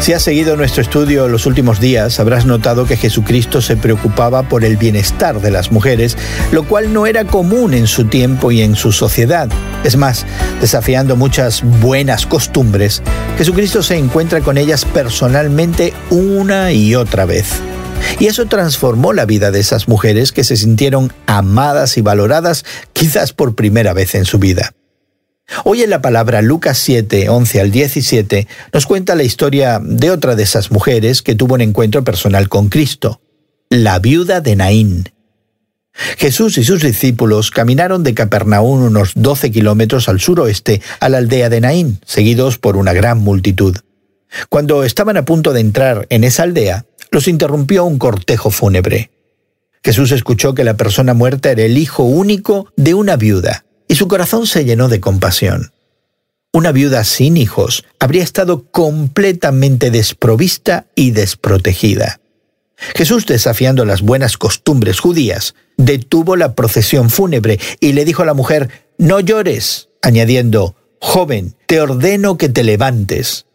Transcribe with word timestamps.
Si 0.00 0.12
has 0.12 0.22
seguido 0.22 0.56
nuestro 0.56 0.80
estudio 0.80 1.28
los 1.28 1.44
últimos 1.44 1.80
días, 1.80 2.20
habrás 2.20 2.46
notado 2.46 2.86
que 2.86 2.96
Jesucristo 2.96 3.60
se 3.60 3.76
preocupaba 3.76 4.44
por 4.44 4.64
el 4.64 4.76
bienestar 4.76 5.40
de 5.40 5.50
las 5.50 5.72
mujeres, 5.72 6.16
lo 6.52 6.66
cual 6.66 6.92
no 6.92 7.06
era 7.06 7.24
común 7.24 7.74
en 7.74 7.86
su 7.86 8.04
tiempo 8.04 8.52
y 8.52 8.62
en 8.62 8.76
su 8.76 8.92
sociedad. 8.92 9.48
Es 9.84 9.96
más, 9.96 10.24
desafiando 10.60 11.16
muchas 11.16 11.62
buenas 11.80 12.26
costumbres, 12.26 13.02
Jesucristo 13.36 13.82
se 13.82 13.96
encuentra 13.96 14.40
con 14.40 14.56
ellas 14.56 14.84
personalmente 14.84 15.92
una 16.10 16.72
y 16.72 16.94
otra 16.94 17.26
vez. 17.26 17.54
Y 18.20 18.26
eso 18.26 18.46
transformó 18.46 19.12
la 19.12 19.26
vida 19.26 19.50
de 19.50 19.60
esas 19.60 19.88
mujeres 19.88 20.32
que 20.32 20.44
se 20.44 20.56
sintieron 20.56 21.12
amadas 21.26 21.98
y 21.98 22.02
valoradas 22.02 22.64
quizás 22.92 23.32
por 23.32 23.54
primera 23.54 23.92
vez 23.92 24.14
en 24.14 24.24
su 24.24 24.38
vida. 24.38 24.72
Hoy 25.64 25.82
en 25.82 25.90
la 25.90 26.02
palabra 26.02 26.42
Lucas 26.42 26.78
7, 26.78 27.28
11 27.28 27.60
al 27.60 27.70
17 27.70 28.46
nos 28.72 28.86
cuenta 28.86 29.14
la 29.14 29.22
historia 29.22 29.80
de 29.82 30.10
otra 30.10 30.36
de 30.36 30.42
esas 30.42 30.70
mujeres 30.70 31.22
que 31.22 31.34
tuvo 31.34 31.54
un 31.54 31.62
encuentro 31.62 32.04
personal 32.04 32.48
con 32.48 32.68
Cristo, 32.68 33.20
la 33.70 33.98
viuda 33.98 34.40
de 34.40 34.56
Naín. 34.56 35.10
Jesús 36.16 36.58
y 36.58 36.64
sus 36.64 36.82
discípulos 36.82 37.50
caminaron 37.50 38.04
de 38.04 38.14
Capernaum 38.14 38.82
unos 38.82 39.12
12 39.14 39.50
kilómetros 39.50 40.08
al 40.08 40.20
suroeste 40.20 40.80
a 41.00 41.08
la 41.08 41.18
aldea 41.18 41.48
de 41.48 41.60
Naín, 41.60 41.98
seguidos 42.04 42.58
por 42.58 42.76
una 42.76 42.92
gran 42.92 43.18
multitud. 43.18 43.76
Cuando 44.48 44.84
estaban 44.84 45.16
a 45.16 45.24
punto 45.24 45.52
de 45.52 45.60
entrar 45.60 46.06
en 46.10 46.24
esa 46.24 46.44
aldea, 46.44 46.84
los 47.10 47.26
interrumpió 47.26 47.84
un 47.84 47.98
cortejo 47.98 48.50
fúnebre. 48.50 49.10
Jesús 49.82 50.12
escuchó 50.12 50.54
que 50.54 50.64
la 50.64 50.76
persona 50.76 51.14
muerta 51.14 51.50
era 51.50 51.62
el 51.62 51.78
hijo 51.78 52.04
único 52.04 52.70
de 52.76 52.94
una 52.94 53.16
viuda 53.16 53.64
y 53.88 53.96
su 53.96 54.06
corazón 54.06 54.46
se 54.46 54.64
llenó 54.64 54.88
de 54.88 55.00
compasión. 55.00 55.72
Una 56.52 56.72
viuda 56.72 57.04
sin 57.04 57.36
hijos 57.36 57.84
habría 57.98 58.22
estado 58.22 58.64
completamente 58.70 59.90
desprovista 59.90 60.86
y 60.94 61.10
desprotegida. 61.10 62.20
Jesús, 62.94 63.26
desafiando 63.26 63.84
las 63.84 64.02
buenas 64.02 64.38
costumbres 64.38 65.00
judías, 65.00 65.54
detuvo 65.76 66.36
la 66.36 66.54
procesión 66.54 67.10
fúnebre 67.10 67.58
y 67.80 67.92
le 67.92 68.04
dijo 68.04 68.22
a 68.22 68.26
la 68.26 68.34
mujer, 68.34 68.70
No 68.98 69.20
llores, 69.20 69.88
añadiendo, 70.00 70.76
Joven, 71.00 71.54
te 71.66 71.80
ordeno 71.80 72.38
que 72.38 72.48
te 72.48 72.64
levantes. 72.64 73.46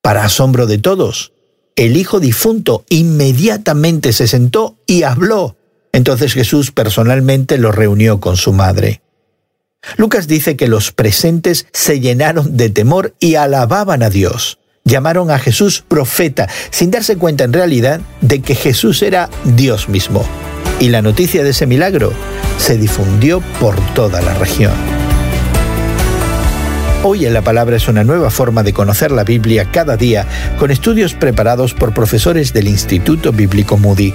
Para 0.00 0.24
asombro 0.24 0.66
de 0.66 0.78
todos, 0.78 1.32
el 1.76 1.96
hijo 1.96 2.20
difunto 2.20 2.84
inmediatamente 2.88 4.12
se 4.12 4.26
sentó 4.26 4.76
y 4.86 5.02
habló. 5.02 5.56
Entonces 5.92 6.34
Jesús 6.34 6.72
personalmente 6.72 7.58
lo 7.58 7.72
reunió 7.72 8.20
con 8.20 8.36
su 8.36 8.52
madre. 8.52 9.00
Lucas 9.96 10.26
dice 10.26 10.56
que 10.56 10.68
los 10.68 10.92
presentes 10.92 11.66
se 11.72 12.00
llenaron 12.00 12.56
de 12.56 12.70
temor 12.70 13.14
y 13.20 13.36
alababan 13.36 14.02
a 14.02 14.10
Dios. 14.10 14.58
Llamaron 14.84 15.30
a 15.30 15.38
Jesús 15.38 15.82
profeta, 15.86 16.48
sin 16.70 16.90
darse 16.90 17.16
cuenta 17.16 17.44
en 17.44 17.52
realidad 17.52 18.00
de 18.20 18.42
que 18.42 18.54
Jesús 18.54 19.02
era 19.02 19.30
Dios 19.44 19.88
mismo. 19.88 20.24
Y 20.78 20.88
la 20.88 21.00
noticia 21.00 21.42
de 21.42 21.50
ese 21.50 21.66
milagro 21.66 22.12
se 22.58 22.76
difundió 22.76 23.40
por 23.60 23.76
toda 23.94 24.20
la 24.20 24.34
región. 24.34 24.72
Hoy 27.06 27.26
en 27.26 27.34
la 27.34 27.42
Palabra 27.42 27.76
es 27.76 27.86
una 27.86 28.02
nueva 28.02 28.30
forma 28.30 28.62
de 28.62 28.72
conocer 28.72 29.12
la 29.12 29.24
Biblia 29.24 29.68
cada 29.70 29.98
día 29.98 30.26
con 30.58 30.70
estudios 30.70 31.12
preparados 31.12 31.74
por 31.74 31.92
profesores 31.92 32.54
del 32.54 32.66
Instituto 32.66 33.30
Bíblico 33.30 33.76
Moody. 33.76 34.14